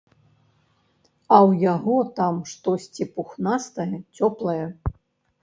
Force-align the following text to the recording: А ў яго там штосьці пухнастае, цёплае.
А 1.37 1.37
ў 1.49 1.51
яго 1.73 1.97
там 2.21 2.39
штосьці 2.53 3.09
пухнастае, 3.19 3.89
цёплае. 4.17 4.65